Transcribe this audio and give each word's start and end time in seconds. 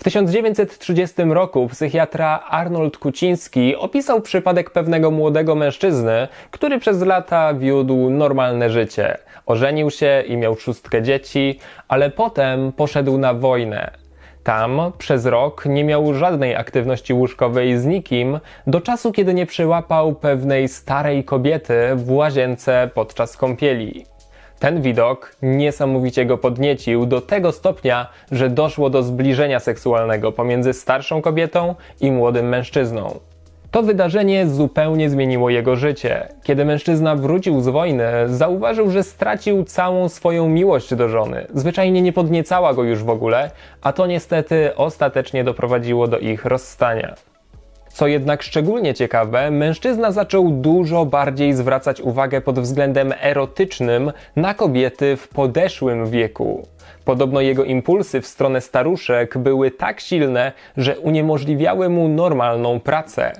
W 0.00 0.04
1930 0.04 1.22
roku 1.22 1.68
psychiatra 1.68 2.40
Arnold 2.48 2.98
Kuciński 2.98 3.76
opisał 3.76 4.20
przypadek 4.20 4.70
pewnego 4.70 5.10
młodego 5.10 5.54
mężczyzny, 5.54 6.28
który 6.50 6.78
przez 6.78 7.02
lata 7.02 7.54
wiódł 7.54 8.10
normalne 8.10 8.70
życie. 8.70 9.18
Ożenił 9.46 9.90
się 9.90 10.22
i 10.26 10.36
miał 10.36 10.56
szóstkę 10.56 11.02
dzieci, 11.02 11.58
ale 11.88 12.10
potem 12.10 12.72
poszedł 12.72 13.18
na 13.18 13.34
wojnę. 13.34 13.90
Tam 14.44 14.80
przez 14.98 15.26
rok 15.26 15.66
nie 15.66 15.84
miał 15.84 16.14
żadnej 16.14 16.56
aktywności 16.56 17.14
łóżkowej 17.14 17.78
z 17.78 17.86
nikim, 17.86 18.40
do 18.66 18.80
czasu 18.80 19.12
kiedy 19.12 19.34
nie 19.34 19.46
przyłapał 19.46 20.14
pewnej 20.14 20.68
starej 20.68 21.24
kobiety 21.24 21.74
w 21.94 22.10
łazience 22.10 22.90
podczas 22.94 23.36
kąpieli. 23.36 24.09
Ten 24.60 24.82
widok 24.82 25.36
niesamowicie 25.42 26.26
go 26.26 26.38
podniecił 26.38 27.06
do 27.06 27.20
tego 27.20 27.52
stopnia, 27.52 28.06
że 28.32 28.50
doszło 28.50 28.90
do 28.90 29.02
zbliżenia 29.02 29.60
seksualnego 29.60 30.32
pomiędzy 30.32 30.72
starszą 30.72 31.22
kobietą 31.22 31.74
i 32.00 32.12
młodym 32.12 32.48
mężczyzną. 32.48 33.20
To 33.70 33.82
wydarzenie 33.82 34.46
zupełnie 34.46 35.10
zmieniło 35.10 35.50
jego 35.50 35.76
życie. 35.76 36.28
Kiedy 36.42 36.64
mężczyzna 36.64 37.16
wrócił 37.16 37.60
z 37.60 37.68
wojny, 37.68 38.08
zauważył, 38.26 38.90
że 38.90 39.02
stracił 39.02 39.64
całą 39.64 40.08
swoją 40.08 40.48
miłość 40.48 40.94
do 40.94 41.08
żony. 41.08 41.46
Zwyczajnie 41.54 42.02
nie 42.02 42.12
podniecała 42.12 42.74
go 42.74 42.82
już 42.82 43.04
w 43.04 43.10
ogóle, 43.10 43.50
a 43.82 43.92
to 43.92 44.06
niestety 44.06 44.76
ostatecznie 44.76 45.44
doprowadziło 45.44 46.08
do 46.08 46.18
ich 46.18 46.44
rozstania. 46.44 47.14
Co 47.92 48.06
jednak 48.06 48.42
szczególnie 48.42 48.94
ciekawe, 48.94 49.50
mężczyzna 49.50 50.12
zaczął 50.12 50.50
dużo 50.50 51.06
bardziej 51.06 51.54
zwracać 51.54 52.00
uwagę 52.00 52.40
pod 52.40 52.60
względem 52.60 53.14
erotycznym 53.20 54.12
na 54.36 54.54
kobiety 54.54 55.16
w 55.16 55.28
podeszłym 55.28 56.10
wieku. 56.10 56.66
Podobno 57.04 57.40
jego 57.40 57.64
impulsy 57.64 58.20
w 58.20 58.26
stronę 58.26 58.60
staruszek 58.60 59.38
były 59.38 59.70
tak 59.70 60.00
silne, 60.00 60.52
że 60.76 60.98
uniemożliwiały 60.98 61.88
mu 61.88 62.08
normalną 62.08 62.80
pracę. 62.80 63.32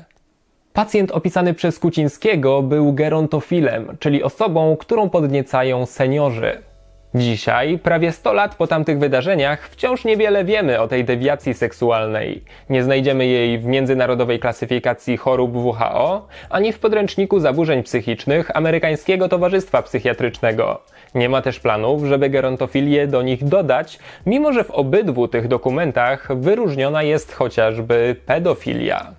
Pacjent 0.73 1.11
opisany 1.11 1.55
przez 1.55 1.79
Kucińskiego 1.79 2.63
był 2.63 2.93
gerontofilem, 2.93 3.97
czyli 3.99 4.23
osobą, 4.23 4.77
którą 4.77 5.11
podniecają 5.11 5.87
seniorzy. 5.87 6.70
Dzisiaj, 7.15 7.79
prawie 7.79 8.13
100 8.13 8.33
lat 8.33 8.55
po 8.55 8.67
tamtych 8.67 8.99
wydarzeniach, 8.99 9.69
wciąż 9.69 10.05
niewiele 10.05 10.45
wiemy 10.45 10.81
o 10.81 10.89
tej 10.89 11.05
dewiacji 11.05 11.55
seksualnej. 11.55 12.43
Nie 12.69 12.83
znajdziemy 12.83 13.27
jej 13.27 13.59
w 13.59 13.65
międzynarodowej 13.65 14.39
klasyfikacji 14.39 15.17
chorób 15.17 15.57
WHO, 15.57 16.29
ani 16.51 16.73
w 16.73 16.79
podręczniku 16.79 17.41
zaburzeń 17.41 17.83
psychicznych 17.83 18.57
Amerykańskiego 18.57 19.29
Towarzystwa 19.29 19.83
Psychiatrycznego. 19.83 20.83
Nie 21.15 21.29
ma 21.29 21.43
też 21.43 21.61
planów, 21.61 22.05
żeby 22.05 22.31
gerontofilię 22.31 23.07
do 23.07 23.23
nich 23.23 23.45
dodać, 23.45 23.99
mimo 24.27 24.53
że 24.53 24.65
w 24.65 24.71
obydwu 24.71 25.29
tych 25.29 25.49
dokumentach 25.49 26.29
wyróżniona 26.37 27.03
jest 27.03 27.33
chociażby 27.33 28.17
pedofilia. 28.27 29.13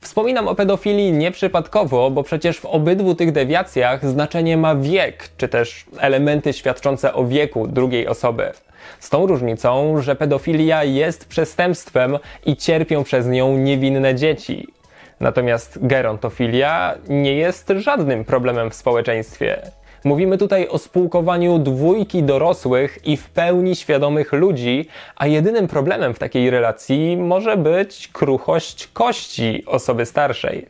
Wspominam 0.00 0.48
o 0.48 0.54
pedofilii 0.54 1.12
nieprzypadkowo, 1.12 2.10
bo 2.10 2.22
przecież 2.22 2.60
w 2.60 2.66
obydwu 2.66 3.14
tych 3.14 3.32
dewiacjach 3.32 4.06
znaczenie 4.06 4.56
ma 4.56 4.74
wiek, 4.74 5.28
czy 5.36 5.48
też 5.48 5.84
elementy 5.98 6.52
świadczące 6.52 7.14
o 7.14 7.24
wieku 7.24 7.66
drugiej 7.68 8.08
osoby. 8.08 8.52
Z 9.00 9.10
tą 9.10 9.26
różnicą, 9.26 10.02
że 10.02 10.16
pedofilia 10.16 10.84
jest 10.84 11.28
przestępstwem 11.28 12.18
i 12.46 12.56
cierpią 12.56 13.04
przez 13.04 13.26
nią 13.26 13.56
niewinne 13.56 14.14
dzieci. 14.14 14.68
Natomiast 15.20 15.86
gerontofilia 15.86 16.94
nie 17.08 17.34
jest 17.34 17.72
żadnym 17.76 18.24
problemem 18.24 18.70
w 18.70 18.74
społeczeństwie. 18.74 19.70
Mówimy 20.04 20.38
tutaj 20.38 20.68
o 20.68 20.78
spółkowaniu 20.78 21.58
dwójki 21.58 22.22
dorosłych 22.22 22.98
i 23.04 23.16
w 23.16 23.30
pełni 23.30 23.76
świadomych 23.76 24.32
ludzi, 24.32 24.88
a 25.16 25.26
jedynym 25.26 25.68
problemem 25.68 26.14
w 26.14 26.18
takiej 26.18 26.50
relacji 26.50 27.16
może 27.16 27.56
być 27.56 28.08
kruchość 28.08 28.86
kości 28.86 29.64
osoby 29.66 30.06
starszej. 30.06 30.66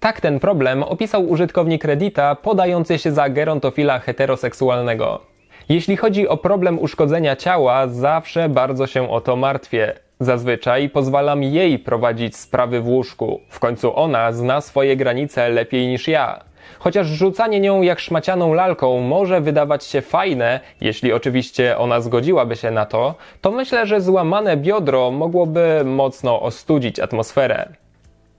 Tak 0.00 0.20
ten 0.20 0.40
problem 0.40 0.82
opisał 0.82 1.28
użytkownik 1.28 1.84
Reddita 1.84 2.34
podający 2.34 2.98
się 2.98 3.12
za 3.12 3.28
gerontofila 3.28 3.98
heteroseksualnego. 3.98 5.20
Jeśli 5.68 5.96
chodzi 5.96 6.28
o 6.28 6.36
problem 6.36 6.78
uszkodzenia 6.78 7.36
ciała, 7.36 7.88
zawsze 7.88 8.48
bardzo 8.48 8.86
się 8.86 9.10
o 9.10 9.20
to 9.20 9.36
martwię. 9.36 9.94
Zazwyczaj 10.20 10.90
pozwalam 10.90 11.42
jej 11.42 11.78
prowadzić 11.78 12.36
sprawy 12.36 12.80
w 12.80 12.88
łóżku. 12.88 13.40
W 13.48 13.60
końcu 13.60 13.96
ona 13.96 14.32
zna 14.32 14.60
swoje 14.60 14.96
granice 14.96 15.48
lepiej 15.48 15.86
niż 15.86 16.08
ja. 16.08 16.44
Chociaż 16.78 17.06
rzucanie 17.06 17.60
nią 17.60 17.82
jak 17.82 18.00
szmacianą 18.00 18.54
lalką 18.54 19.00
może 19.00 19.40
wydawać 19.40 19.84
się 19.84 20.00
fajne, 20.00 20.60
jeśli 20.80 21.12
oczywiście 21.12 21.78
ona 21.78 22.00
zgodziłaby 22.00 22.56
się 22.56 22.70
na 22.70 22.86
to, 22.86 23.14
to 23.40 23.50
myślę, 23.50 23.86
że 23.86 24.00
złamane 24.00 24.56
biodro 24.56 25.10
mogłoby 25.10 25.82
mocno 25.84 26.42
ostudzić 26.42 27.00
atmosferę. 27.00 27.83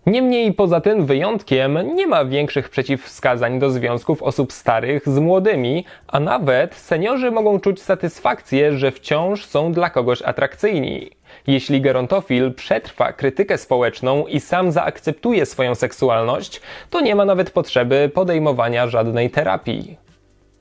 Niemniej 0.05 0.53
poza 0.53 0.81
tym 0.81 1.05
wyjątkiem 1.05 1.95
nie 1.95 2.07
ma 2.07 2.25
większych 2.25 2.69
przeciwwskazań 2.69 3.59
do 3.59 3.69
związków 3.69 4.23
osób 4.23 4.53
starych 4.53 5.09
z 5.09 5.19
młodymi, 5.19 5.85
a 6.07 6.19
nawet 6.19 6.75
seniorzy 6.75 7.31
mogą 7.31 7.59
czuć 7.59 7.81
satysfakcję, 7.81 8.77
że 8.77 8.91
wciąż 8.91 9.45
są 9.45 9.71
dla 9.71 9.89
kogoś 9.89 10.21
atrakcyjni. 10.21 11.09
Jeśli 11.47 11.81
gerontofil 11.81 12.53
przetrwa 12.53 13.13
krytykę 13.13 13.57
społeczną 13.57 14.27
i 14.27 14.39
sam 14.39 14.71
zaakceptuje 14.71 15.45
swoją 15.45 15.75
seksualność, 15.75 16.61
to 16.89 17.01
nie 17.01 17.15
ma 17.15 17.25
nawet 17.25 17.51
potrzeby 17.51 18.11
podejmowania 18.13 18.88
żadnej 18.88 19.29
terapii. 19.29 20.04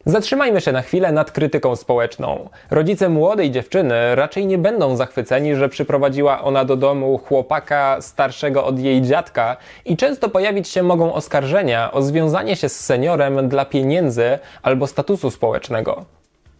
Zatrzymajmy 0.06 0.60
się 0.60 0.72
na 0.72 0.82
chwilę 0.82 1.12
nad 1.12 1.32
krytyką 1.32 1.76
społeczną. 1.76 2.48
Rodzice 2.70 3.09
młodej 3.09 3.50
dziewczyny 3.50 4.15
raczej 4.15 4.47
nie 4.47 4.59
będą 4.59 4.97
zachwyceni, 4.97 5.54
że 5.54 5.69
przyprowadziła 5.69 6.42
ona 6.42 6.65
do 6.65 6.76
domu 6.76 7.19
chłopaka 7.19 7.97
starszego 8.00 8.65
od 8.65 8.78
jej 8.78 9.03
dziadka 9.03 9.56
i 9.84 9.97
często 9.97 10.28
pojawić 10.28 10.69
się 10.69 10.82
mogą 10.82 11.15
oskarżenia 11.15 11.92
o 11.92 12.03
związanie 12.03 12.56
się 12.56 12.69
z 12.69 12.81
seniorem 12.81 13.48
dla 13.48 13.65
pieniędzy 13.65 14.38
albo 14.62 14.87
statusu 14.87 15.31
społecznego. 15.31 16.04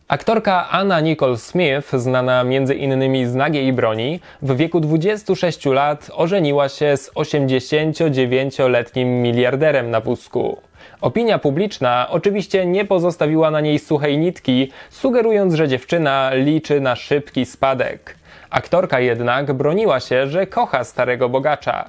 Aktorka 0.09 0.69
Anna 0.71 1.01
Nicole 1.01 1.37
Smith, 1.37 1.93
znana 1.93 2.41
m.in. 2.41 3.31
z 3.31 3.35
Nagiej 3.35 3.73
Broni, 3.73 4.21
w 4.43 4.57
wieku 4.57 4.81
26 4.81 5.67
lat 5.67 6.11
ożeniła 6.15 6.69
się 6.69 6.97
z 6.97 7.11
89-letnim 7.11 9.05
miliarderem 9.05 9.91
na 9.91 10.01
wózku. 10.01 10.57
Opinia 11.05 11.39
publiczna 11.39 12.07
oczywiście 12.11 12.67
nie 12.67 12.85
pozostawiła 12.85 13.51
na 13.51 13.61
niej 13.61 13.79
suchej 13.79 14.19
nitki, 14.19 14.73
sugerując, 14.91 15.55
że 15.55 15.69
dziewczyna 15.69 16.31
liczy 16.35 16.81
na 16.81 16.97
szybki 16.97 17.47
spadek. 17.47 18.17
Aktorka 18.51 19.01
jednak 19.01 19.53
broniła 19.53 20.01
się, 20.01 20.27
że 20.27 20.47
kocha 20.47 20.85
starego 20.85 21.29
bogacza. 21.29 21.89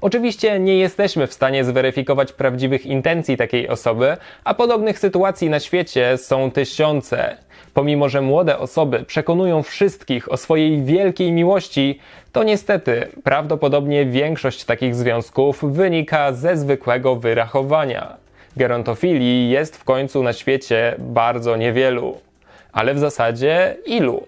Oczywiście 0.00 0.60
nie 0.60 0.78
jesteśmy 0.78 1.26
w 1.26 1.32
stanie 1.32 1.64
zweryfikować 1.64 2.32
prawdziwych 2.32 2.86
intencji 2.86 3.36
takiej 3.36 3.68
osoby, 3.68 4.16
a 4.44 4.54
podobnych 4.54 4.98
sytuacji 4.98 5.50
na 5.50 5.60
świecie 5.60 6.18
są 6.18 6.50
tysiące. 6.50 7.36
Pomimo, 7.74 8.08
że 8.08 8.20
młode 8.20 8.58
osoby 8.58 9.04
przekonują 9.04 9.62
wszystkich 9.62 10.32
o 10.32 10.36
swojej 10.36 10.82
wielkiej 10.82 11.32
miłości, 11.32 11.98
to 12.32 12.42
niestety 12.44 13.08
prawdopodobnie 13.24 14.06
większość 14.06 14.64
takich 14.64 14.94
związków 14.94 15.64
wynika 15.74 16.32
ze 16.32 16.56
zwykłego 16.56 17.16
wyrachowania. 17.16 18.21
Gerontofilii 18.56 19.50
jest 19.50 19.76
w 19.76 19.84
końcu 19.84 20.22
na 20.22 20.32
świecie 20.32 20.94
bardzo 20.98 21.56
niewielu. 21.56 22.18
Ale 22.72 22.94
w 22.94 22.98
zasadzie 22.98 23.76
ilu? 23.86 24.26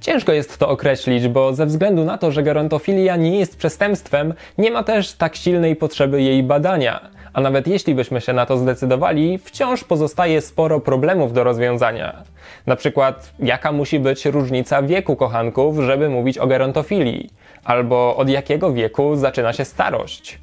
Ciężko 0.00 0.32
jest 0.32 0.58
to 0.58 0.68
określić, 0.68 1.28
bo 1.28 1.54
ze 1.54 1.66
względu 1.66 2.04
na 2.04 2.18
to, 2.18 2.32
że 2.32 2.42
gerontofilia 2.42 3.16
nie 3.16 3.38
jest 3.38 3.58
przestępstwem, 3.58 4.34
nie 4.58 4.70
ma 4.70 4.82
też 4.82 5.12
tak 5.12 5.36
silnej 5.36 5.76
potrzeby 5.76 6.22
jej 6.22 6.42
badania. 6.42 7.10
A 7.32 7.40
nawet 7.40 7.66
jeśli 7.68 7.94
byśmy 7.94 8.20
się 8.20 8.32
na 8.32 8.46
to 8.46 8.56
zdecydowali, 8.56 9.38
wciąż 9.38 9.84
pozostaje 9.84 10.40
sporo 10.40 10.80
problemów 10.80 11.32
do 11.32 11.44
rozwiązania. 11.44 12.22
Na 12.66 12.76
przykład, 12.76 13.32
jaka 13.38 13.72
musi 13.72 14.00
być 14.00 14.26
różnica 14.26 14.82
wieku 14.82 15.16
kochanków, 15.16 15.78
żeby 15.78 16.08
mówić 16.08 16.38
o 16.38 16.46
gerontofilii? 16.46 17.30
Albo 17.64 18.16
od 18.16 18.28
jakiego 18.28 18.72
wieku 18.72 19.16
zaczyna 19.16 19.52
się 19.52 19.64
starość? 19.64 20.38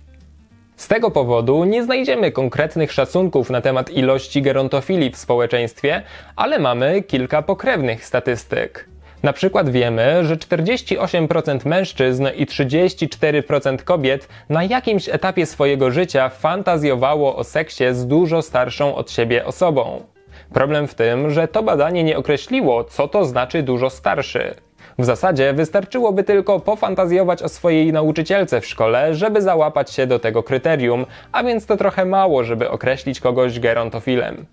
Z 0.75 0.88
tego 0.88 1.12
powodu 1.12 1.63
nie 1.63 1.83
znajdziemy 1.83 2.31
konkretnych 2.31 2.92
szacunków 2.92 3.50
na 3.50 3.62
temat 3.62 3.89
ilości 3.89 4.42
gerontofilii 4.42 5.12
w 5.12 5.18
społeczeństwie, 5.18 6.01
ale 6.36 6.60
mamy 6.60 7.01
kilka 7.01 7.42
pokrewnych 7.42 8.06
statystyk. 8.06 8.89
Na 9.24 9.33
przykład 9.33 9.69
wiemy, 9.69 10.25
że 10.25 10.36
48% 10.36 11.66
mężczyzn 11.66 12.27
i 12.36 12.45
34% 12.45 13.83
kobiet 13.83 14.27
na 14.50 14.63
jakimś 14.63 15.10
etapie 15.10 15.45
swojego 15.45 15.92
życia 15.92 16.30
fantazjowało 16.30 17.36
o 17.36 17.44
seksie 17.44 17.83
z 17.92 18.07
dużo 18.07 18.42
starszą 18.42 18.95
od 18.95 19.12
siebie 19.12 19.45
osobą. 19.45 20.04
Problem 20.54 20.88
w 20.88 20.95
tym, 20.95 21.31
że 21.31 21.48
to 21.48 21.63
badanie 21.63 22.04
nie 22.04 22.18
określiło, 22.18 22.83
co 22.83 23.07
to 23.07 23.25
znaczy 23.25 23.63
dużo 23.63 23.89
starszy. 23.89 24.56
W 25.00 25.06
zasadzie 25.06 25.53
wystarczyłoby 25.53 26.24
tylko 26.24 26.59
pofantazjować 26.59 27.44
o 27.44 27.50
swojej 27.50 27.94
nauczycielce 27.94 28.62
w 28.62 28.65
szkole, 28.65 29.15
żeby 29.15 29.42
załapać 29.42 29.92
się 29.92 30.07
do 30.07 30.19
tego 30.19 30.44
kryterium, 30.44 31.06
a 31.31 31.44
więc 31.44 31.65
to 31.65 31.77
trochę 31.77 32.06
mało, 32.06 32.44
żeby 32.44 32.69
określić 32.69 33.19
kogoś 33.19 33.59
gerontofilem. 33.59 34.45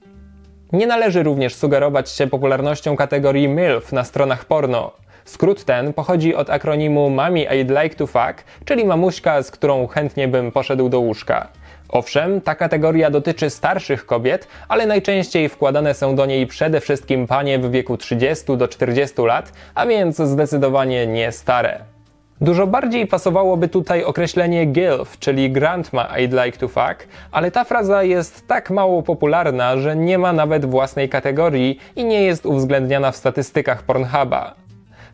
Nie 0.72 0.86
należy 0.86 1.22
również 1.22 1.54
sugerować 1.54 2.10
się 2.10 2.26
popularnością 2.26 2.96
kategorii 2.96 3.48
MILF 3.48 3.92
na 3.92 4.04
stronach 4.04 4.44
porno. 4.44 4.92
Skrót 5.24 5.64
ten 5.64 5.92
pochodzi 5.92 6.34
od 6.34 6.50
akronimu 6.50 7.10
Mommy 7.10 7.44
I'd 7.44 7.82
like 7.82 7.96
to 7.96 8.06
fuck, 8.06 8.44
czyli 8.64 8.84
mamuśka, 8.84 9.42
z 9.42 9.50
którą 9.50 9.86
chętnie 9.86 10.28
bym 10.28 10.52
poszedł 10.52 10.88
do 10.88 11.00
łóżka. 11.00 11.48
Owszem, 11.92 12.40
ta 12.40 12.54
kategoria 12.54 13.10
dotyczy 13.10 13.50
starszych 13.50 14.06
kobiet, 14.06 14.48
ale 14.68 14.86
najczęściej 14.86 15.48
wkładane 15.48 15.94
są 15.94 16.16
do 16.16 16.26
niej 16.26 16.46
przede 16.46 16.80
wszystkim 16.80 17.26
panie 17.26 17.58
w 17.58 17.70
wieku 17.70 17.96
30 17.96 18.56
do 18.56 18.68
40 18.68 19.22
lat, 19.22 19.52
a 19.74 19.86
więc 19.86 20.16
zdecydowanie 20.16 21.06
nie 21.06 21.32
stare. 21.32 21.78
Dużo 22.40 22.66
bardziej 22.66 23.06
pasowałoby 23.06 23.68
tutaj 23.68 24.04
określenie 24.04 24.66
GILF, 24.66 25.18
czyli 25.18 25.50
Grandma 25.50 26.04
I'd 26.04 26.44
Like 26.44 26.58
to 26.58 26.68
Fuck, 26.68 27.08
ale 27.32 27.50
ta 27.50 27.64
fraza 27.64 28.02
jest 28.02 28.46
tak 28.48 28.70
mało 28.70 29.02
popularna, 29.02 29.76
że 29.76 29.96
nie 29.96 30.18
ma 30.18 30.32
nawet 30.32 30.66
własnej 30.66 31.08
kategorii 31.08 31.78
i 31.96 32.04
nie 32.04 32.22
jest 32.22 32.46
uwzględniana 32.46 33.12
w 33.12 33.16
statystykach 33.16 33.82
Pornhuba. 33.82 34.61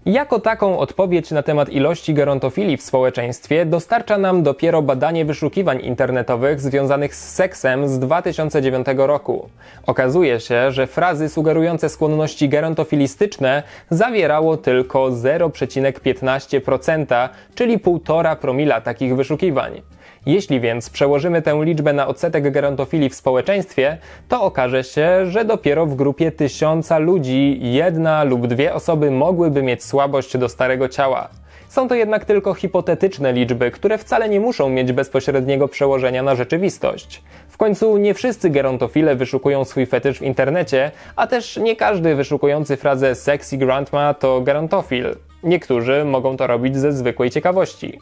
Jako 0.06 0.40
taką 0.40 0.78
odpowiedź 0.78 1.30
na 1.30 1.42
temat 1.42 1.68
ilości 1.68 2.14
gerontofilii 2.14 2.76
w 2.76 2.82
społeczeństwie 2.82 3.66
dostarcza 3.66 4.18
nam 4.18 4.42
dopiero 4.42 4.82
badanie 4.82 5.24
wyszukiwań 5.24 5.80
internetowych 5.80 6.60
związanych 6.60 7.14
z 7.14 7.34
seksem 7.34 7.88
z 7.88 7.98
2009 7.98 8.86
roku. 8.96 9.48
Okazuje 9.86 10.40
się, 10.40 10.72
że 10.72 10.86
frazy 10.86 11.28
sugerujące 11.28 11.88
skłonności 11.88 12.48
gerontofilistyczne 12.48 13.62
zawierało 13.90 14.56
tylko 14.56 15.10
0,15%, 15.10 17.28
czyli 17.54 17.78
1,5 17.78 18.36
promila 18.36 18.80
takich 18.80 19.16
wyszukiwań. 19.16 19.82
Jeśli 20.26 20.60
więc 20.60 20.90
przełożymy 20.90 21.42
tę 21.42 21.60
liczbę 21.64 21.92
na 21.92 22.06
odsetek 22.06 22.50
gerontofilii 22.50 23.08
w 23.08 23.14
społeczeństwie, 23.14 23.98
to 24.28 24.42
okaże 24.42 24.84
się, 24.84 25.26
że 25.26 25.44
dopiero 25.44 25.86
w 25.86 25.94
grupie 25.94 26.32
tysiąca 26.32 26.98
ludzi 26.98 27.58
jedna 27.62 28.24
lub 28.24 28.46
dwie 28.46 28.74
osoby 28.74 29.10
mogłyby 29.10 29.62
mieć 29.62 29.84
słabość 29.84 30.38
do 30.38 30.48
starego 30.48 30.88
ciała. 30.88 31.28
Są 31.68 31.88
to 31.88 31.94
jednak 31.94 32.24
tylko 32.24 32.54
hipotetyczne 32.54 33.32
liczby, 33.32 33.70
które 33.70 33.98
wcale 33.98 34.28
nie 34.28 34.40
muszą 34.40 34.68
mieć 34.68 34.92
bezpośredniego 34.92 35.68
przełożenia 35.68 36.22
na 36.22 36.34
rzeczywistość. 36.34 37.22
W 37.48 37.56
końcu 37.56 37.96
nie 37.96 38.14
wszyscy 38.14 38.50
gerontofile 38.50 39.16
wyszukują 39.16 39.64
swój 39.64 39.86
fetysz 39.86 40.18
w 40.18 40.22
internecie, 40.22 40.90
a 41.16 41.26
też 41.26 41.56
nie 41.56 41.76
każdy 41.76 42.14
wyszukujący 42.14 42.76
frazę 42.76 43.14
sexy 43.14 43.56
grandma 43.56 44.14
to 44.14 44.40
gerontofil. 44.40 45.16
Niektórzy 45.42 46.04
mogą 46.04 46.36
to 46.36 46.46
robić 46.46 46.76
ze 46.76 46.92
zwykłej 46.92 47.30
ciekawości. 47.30 48.00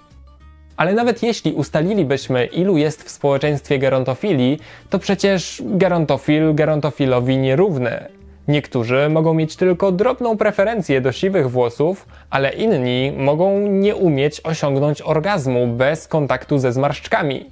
Ale 0.76 0.94
nawet 0.94 1.23
jeśli 1.23 1.52
ustalilibyśmy, 1.52 2.46
ilu 2.46 2.76
jest 2.76 3.02
w 3.02 3.11
społeczeństwie 3.11 3.78
gerontofili, 3.78 4.58
to 4.90 4.99
przecież 4.99 5.62
gerontofil 5.64 6.55
gerontofilowi 6.55 7.38
nierówny. 7.38 8.08
Niektórzy 8.49 9.08
mogą 9.08 9.34
mieć 9.34 9.56
tylko 9.56 9.93
drobną 9.93 10.37
preferencję 10.37 11.00
do 11.00 11.12
siwych 11.12 11.50
włosów, 11.50 12.06
ale 12.31 12.52
inni 12.52 13.12
mogą 13.17 13.61
nie 13.61 13.96
umieć 13.96 14.40
osiągnąć 14.44 15.02
orgazmu 15.02 15.67
bez 15.67 16.08
kontaktu 16.08 16.58
ze 16.58 16.73
zmarszczkami. 16.73 17.50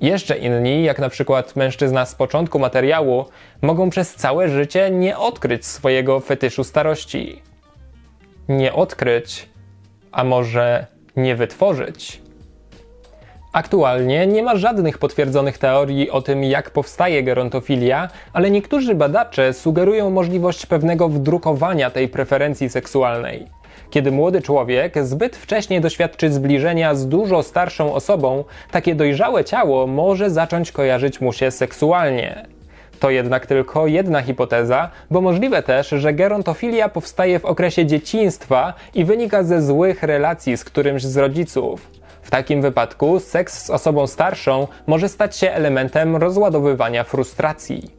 Jeszcze 0.00 0.38
inni, 0.38 0.84
jak 0.84 0.98
na 0.98 1.08
przykład 1.08 1.56
mężczyzna 1.56 2.06
z 2.06 2.14
początku 2.14 2.58
materiału, 2.58 3.24
mogą 3.62 3.90
przez 3.90 4.14
całe 4.14 4.48
życie 4.48 4.90
nie 4.90 5.18
odkryć 5.18 5.66
swojego 5.66 6.20
fetyszu 6.20 6.64
starości. 6.64 7.42
Nie 8.48 8.72
odkryć, 8.72 9.48
a 10.12 10.24
może 10.24 10.86
nie 11.16 11.36
wytworzyć. 11.36 12.23
Aktualnie 13.54 14.26
nie 14.26 14.42
ma 14.42 14.56
żadnych 14.56 14.98
potwierdzonych 14.98 15.58
teorii 15.58 16.10
o 16.10 16.22
tym, 16.22 16.44
jak 16.44 16.70
powstaje 16.70 17.22
gerontofilia, 17.22 18.08
ale 18.32 18.50
niektórzy 18.50 18.94
badacze 18.94 19.52
sugerują 19.52 20.10
możliwość 20.10 20.66
pewnego 20.66 21.08
wdrukowania 21.08 21.90
tej 21.90 22.08
preferencji 22.08 22.68
seksualnej. 22.68 23.46
Kiedy 23.90 24.12
młody 24.12 24.42
człowiek 24.42 25.04
zbyt 25.04 25.36
wcześnie 25.36 25.80
doświadczy 25.80 26.32
zbliżenia 26.32 26.94
z 26.94 27.08
dużo 27.08 27.42
starszą 27.42 27.94
osobą, 27.94 28.44
takie 28.70 28.94
dojrzałe 28.94 29.44
ciało 29.44 29.86
może 29.86 30.30
zacząć 30.30 30.72
kojarzyć 30.72 31.20
mu 31.20 31.32
się 31.32 31.50
seksualnie. 31.50 32.46
To 33.00 33.10
jednak 33.10 33.46
tylko 33.46 33.86
jedna 33.86 34.22
hipoteza, 34.22 34.90
bo 35.10 35.20
możliwe 35.20 35.62
też, 35.62 35.88
że 35.88 36.12
gerontofilia 36.12 36.88
powstaje 36.88 37.38
w 37.38 37.44
okresie 37.44 37.86
dzieciństwa 37.86 38.74
i 38.94 39.04
wynika 39.04 39.42
ze 39.42 39.62
złych 39.62 40.02
relacji 40.02 40.56
z 40.56 40.64
którymś 40.64 41.02
z 41.02 41.16
rodziców. 41.16 42.03
W 42.24 42.30
takim 42.30 42.62
wypadku 42.62 43.20
seks 43.20 43.64
z 43.64 43.70
osobą 43.70 44.06
starszą 44.06 44.68
może 44.86 45.08
stać 45.08 45.36
się 45.36 45.50
elementem 45.50 46.16
rozładowywania 46.16 47.04
frustracji. 47.04 47.90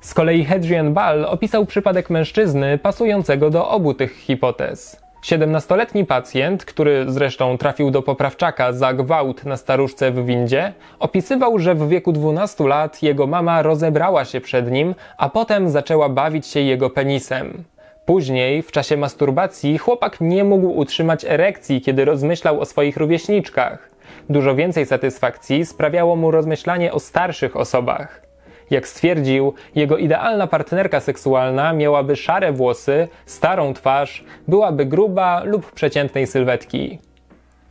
Z 0.00 0.14
kolei 0.14 0.44
Hadrian 0.44 0.94
Ball 0.94 1.24
opisał 1.24 1.66
przypadek 1.66 2.10
mężczyzny 2.10 2.78
pasującego 2.78 3.50
do 3.50 3.68
obu 3.68 3.94
tych 3.94 4.16
hipotez. 4.16 5.06
17-letni 5.24 6.04
pacjent, 6.04 6.64
który 6.64 7.04
zresztą 7.08 7.58
trafił 7.58 7.90
do 7.90 8.02
poprawczaka 8.02 8.72
za 8.72 8.92
gwałt 8.92 9.44
na 9.44 9.56
staruszce 9.56 10.10
w 10.10 10.26
windzie, 10.26 10.72
opisywał, 10.98 11.58
że 11.58 11.74
w 11.74 11.88
wieku 11.88 12.12
12 12.12 12.64
lat 12.64 13.02
jego 13.02 13.26
mama 13.26 13.62
rozebrała 13.62 14.24
się 14.24 14.40
przed 14.40 14.70
nim, 14.70 14.94
a 15.18 15.28
potem 15.28 15.70
zaczęła 15.70 16.08
bawić 16.08 16.46
się 16.46 16.60
jego 16.60 16.90
penisem. 16.90 17.64
Później, 18.06 18.62
w 18.62 18.72
czasie 18.72 18.96
masturbacji, 18.96 19.78
chłopak 19.78 20.20
nie 20.20 20.44
mógł 20.44 20.66
utrzymać 20.66 21.24
erekcji, 21.24 21.80
kiedy 21.80 22.04
rozmyślał 22.04 22.60
o 22.60 22.64
swoich 22.64 22.96
rówieśniczkach. 22.96 23.90
Dużo 24.30 24.54
więcej 24.54 24.86
satysfakcji 24.86 25.66
sprawiało 25.66 26.16
mu 26.16 26.30
rozmyślanie 26.30 26.92
o 26.92 27.00
starszych 27.00 27.56
osobach. 27.56 28.22
Jak 28.70 28.88
stwierdził, 28.88 29.54
jego 29.74 29.96
idealna 29.96 30.46
partnerka 30.46 31.00
seksualna 31.00 31.72
miałaby 31.72 32.16
szare 32.16 32.52
włosy, 32.52 33.08
starą 33.26 33.74
twarz, 33.74 34.24
byłaby 34.48 34.86
gruba 34.86 35.42
lub 35.44 35.72
przeciętnej 35.72 36.26
sylwetki. 36.26 36.98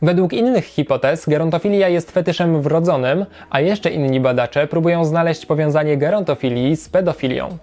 Według 0.02 0.32
innych 0.32 0.64
hipotez 0.64 1.28
gerontofilia 1.28 1.88
jest 1.88 2.10
fetyszem 2.10 2.62
wrodzonym, 2.62 3.26
a 3.50 3.60
jeszcze 3.60 3.90
inni 3.90 4.20
badacze 4.20 4.66
próbują 4.66 5.04
znaleźć 5.04 5.46
powiązanie 5.46 5.96
gerontofilii 5.96 6.76
z 6.76 6.88
pedofilią. 6.88 7.58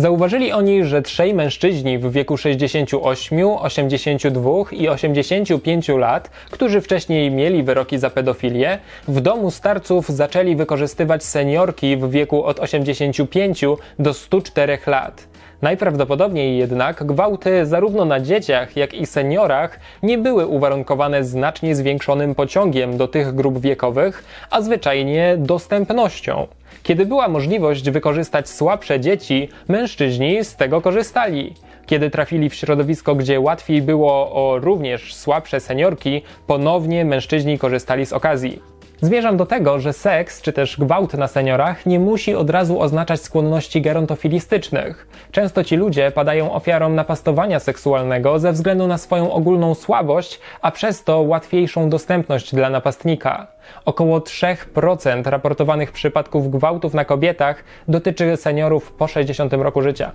Zauważyli 0.00 0.52
oni, 0.52 0.84
że 0.84 1.02
trzej 1.02 1.34
mężczyźni 1.34 1.98
w 1.98 2.12
wieku 2.12 2.36
68, 2.36 3.38
82 3.58 4.50
i 4.72 4.88
85 4.88 5.88
lat, 5.88 6.30
którzy 6.50 6.80
wcześniej 6.80 7.30
mieli 7.30 7.62
wyroki 7.62 7.98
za 7.98 8.10
pedofilię, 8.10 8.78
w 9.08 9.20
domu 9.20 9.50
starców 9.50 10.08
zaczęli 10.08 10.56
wykorzystywać 10.56 11.24
seniorki 11.24 11.96
w 11.96 12.10
wieku 12.10 12.44
od 12.44 12.60
85 12.60 13.64
do 13.98 14.14
104 14.14 14.78
lat. 14.86 15.29
Najprawdopodobniej 15.62 16.58
jednak 16.58 17.04
gwałty 17.04 17.66
zarówno 17.66 18.04
na 18.04 18.20
dzieciach, 18.20 18.76
jak 18.76 18.94
i 18.94 19.06
seniorach 19.06 19.80
nie 20.02 20.18
były 20.18 20.46
uwarunkowane 20.46 21.24
znacznie 21.24 21.76
zwiększonym 21.76 22.34
pociągiem 22.34 22.96
do 22.96 23.08
tych 23.08 23.34
grup 23.34 23.60
wiekowych, 23.60 24.24
a 24.50 24.62
zwyczajnie 24.62 25.34
dostępnością. 25.38 26.46
Kiedy 26.82 27.06
była 27.06 27.28
możliwość 27.28 27.90
wykorzystać 27.90 28.48
słabsze 28.48 29.00
dzieci, 29.00 29.48
mężczyźni 29.68 30.44
z 30.44 30.56
tego 30.56 30.80
korzystali. 30.80 31.54
Kiedy 31.86 32.10
trafili 32.10 32.50
w 32.50 32.54
środowisko, 32.54 33.14
gdzie 33.14 33.40
łatwiej 33.40 33.82
było 33.82 34.12
o 34.12 34.58
również 34.58 35.14
słabsze 35.14 35.60
seniorki, 35.60 36.22
ponownie 36.46 37.04
mężczyźni 37.04 37.58
korzystali 37.58 38.06
z 38.06 38.12
okazji. 38.12 38.62
Zmierzam 39.02 39.36
do 39.36 39.46
tego, 39.46 39.80
że 39.80 39.92
seks 39.92 40.42
czy 40.42 40.52
też 40.52 40.76
gwałt 40.78 41.14
na 41.14 41.28
seniorach 41.28 41.86
nie 41.86 42.00
musi 42.00 42.34
od 42.34 42.50
razu 42.50 42.80
oznaczać 42.80 43.20
skłonności 43.20 43.82
gerontofilistycznych. 43.82 45.08
Często 45.30 45.64
ci 45.64 45.76
ludzie 45.76 46.10
padają 46.10 46.52
ofiarą 46.52 46.88
napastowania 46.88 47.60
seksualnego 47.60 48.38
ze 48.38 48.52
względu 48.52 48.86
na 48.86 48.98
swoją 48.98 49.32
ogólną 49.32 49.74
słabość, 49.74 50.40
a 50.62 50.70
przez 50.70 51.04
to 51.04 51.20
łatwiejszą 51.20 51.88
dostępność 51.90 52.54
dla 52.54 52.70
napastnika. 52.70 53.46
Około 53.84 54.18
3% 54.18 55.30
raportowanych 55.30 55.92
przypadków 55.92 56.50
gwałtów 56.50 56.94
na 56.94 57.04
kobietach 57.04 57.64
dotyczy 57.88 58.36
seniorów 58.36 58.92
po 58.92 59.08
60 59.08 59.52
roku 59.52 59.82
życia. 59.82 60.12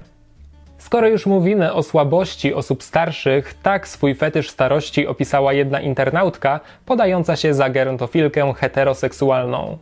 Skoro 0.86 1.08
już 1.08 1.26
mówimy 1.26 1.74
o 1.74 1.84
słabości 1.84 2.54
osób 2.54 2.84
starszych, 2.84 3.54
tak 3.64 3.88
swój 3.88 4.16
fetysz 4.16 4.50
starości 4.50 5.08
opisała 5.08 5.54
jedna 5.54 5.82
internautka 5.82 6.60
podająca 6.86 7.36
się 7.36 7.54
za 7.54 7.70
gerontofilkę 7.70 8.54
heteroseksualną. 8.54 9.78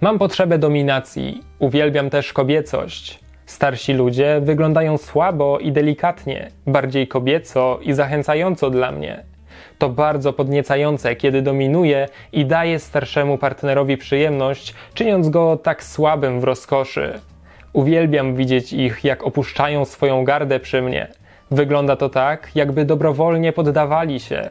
Mam 0.00 0.18
potrzebę 0.18 0.58
dominacji, 0.58 1.42
uwielbiam 1.58 2.10
też 2.10 2.32
kobiecość. 2.32 3.20
Starsi 3.46 3.92
ludzie 3.92 4.40
wyglądają 4.42 4.98
słabo 4.98 5.58
i 5.58 5.72
delikatnie, 5.72 6.50
bardziej 6.66 7.08
kobieco 7.08 7.78
i 7.82 7.92
zachęcająco 7.92 8.70
dla 8.70 8.92
mnie. 8.92 9.24
To 9.78 9.88
bardzo 9.88 10.32
podniecające, 10.32 11.16
kiedy 11.16 11.42
dominuje 11.42 12.08
i 12.32 12.46
daje 12.46 12.78
starszemu 12.78 13.38
partnerowi 13.38 13.96
przyjemność, 13.96 14.74
czyniąc 14.94 15.28
go 15.28 15.56
tak 15.56 15.84
słabym 15.84 16.40
w 16.40 16.44
rozkoszy. 16.44 17.20
Uwielbiam 17.72 18.34
widzieć 18.34 18.72
ich, 18.72 19.04
jak 19.04 19.24
opuszczają 19.24 19.84
swoją 19.84 20.24
gardę 20.24 20.60
przy 20.60 20.82
mnie. 20.82 21.08
Wygląda 21.50 21.96
to 21.96 22.08
tak, 22.08 22.50
jakby 22.54 22.84
dobrowolnie 22.84 23.52
poddawali 23.52 24.20
się. 24.20 24.50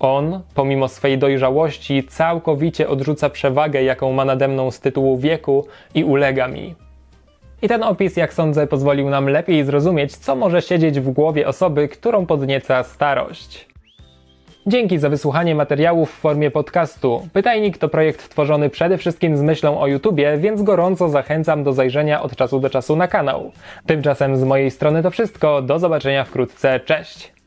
On, 0.00 0.40
pomimo 0.54 0.88
swej 0.88 1.18
dojrzałości, 1.18 2.04
całkowicie 2.04 2.88
odrzuca 2.88 3.30
przewagę, 3.30 3.82
jaką 3.82 4.12
ma 4.12 4.24
nade 4.24 4.48
mną 4.48 4.70
z 4.70 4.80
tytułu 4.80 5.18
wieku 5.18 5.66
i 5.94 6.04
ulega 6.04 6.48
mi. 6.48 6.74
I 7.62 7.68
ten 7.68 7.82
opis, 7.82 8.16
jak 8.16 8.34
sądzę, 8.34 8.66
pozwolił 8.66 9.10
nam 9.10 9.28
lepiej 9.28 9.64
zrozumieć, 9.64 10.16
co 10.16 10.36
może 10.36 10.62
siedzieć 10.62 11.00
w 11.00 11.10
głowie 11.10 11.48
osoby, 11.48 11.88
którą 11.88 12.26
podnieca 12.26 12.82
starość. 12.82 13.68
Dzięki 14.68 14.98
za 14.98 15.08
wysłuchanie 15.08 15.54
materiału 15.54 16.06
w 16.06 16.10
formie 16.10 16.50
podcastu. 16.50 17.28
Pytajnik 17.32 17.78
to 17.78 17.88
projekt 17.88 18.28
tworzony 18.28 18.70
przede 18.70 18.98
wszystkim 18.98 19.36
z 19.36 19.42
myślą 19.42 19.80
o 19.80 19.86
YouTubie, 19.86 20.38
więc 20.38 20.62
gorąco 20.62 21.08
zachęcam 21.08 21.64
do 21.64 21.72
zajrzenia 21.72 22.22
od 22.22 22.36
czasu 22.36 22.60
do 22.60 22.70
czasu 22.70 22.96
na 22.96 23.08
kanał. 23.08 23.52
Tymczasem 23.86 24.36
z 24.36 24.44
mojej 24.44 24.70
strony 24.70 25.02
to 25.02 25.10
wszystko. 25.10 25.62
Do 25.62 25.78
zobaczenia 25.78 26.24
wkrótce. 26.24 26.80
Cześć! 26.80 27.37